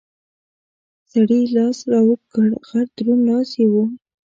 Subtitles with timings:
[1.11, 3.73] سړي لاس را اوږد کړ، غټ دروند لاس یې و.